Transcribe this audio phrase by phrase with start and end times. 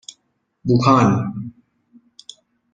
[0.65, 1.09] بوکان